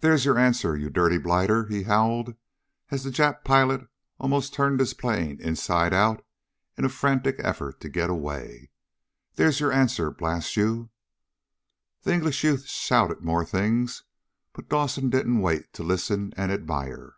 "There's 0.00 0.24
your 0.24 0.38
answer, 0.38 0.74
you 0.78 0.88
dirty 0.88 1.18
blighter!" 1.18 1.66
he 1.66 1.82
howled 1.82 2.36
as 2.90 3.04
the 3.04 3.10
Jap 3.10 3.44
pilot 3.44 3.86
almost 4.18 4.54
turned 4.54 4.80
his 4.80 4.94
plane 4.94 5.38
inside 5.42 5.92
out 5.92 6.24
in 6.78 6.86
a 6.86 6.88
frantic 6.88 7.36
effort 7.40 7.78
to 7.82 7.90
get 7.90 8.08
away. 8.08 8.70
"There's 9.34 9.60
your 9.60 9.70
answer, 9.70 10.10
blast 10.10 10.56
you!" 10.56 10.88
The 12.00 12.14
English 12.14 12.42
youth 12.42 12.64
shouted 12.66 13.20
more 13.22 13.44
things, 13.44 14.04
but 14.54 14.70
Dawson 14.70 15.10
didn't 15.10 15.40
wait 15.40 15.70
to 15.74 15.82
listen 15.82 16.32
and 16.34 16.50
admire. 16.50 17.16